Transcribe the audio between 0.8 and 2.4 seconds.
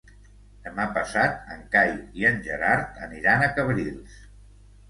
passat en Cai i